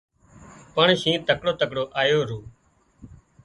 [0.75, 2.39] پڻ شِنهن تڪڙو تڪڙو آيو رو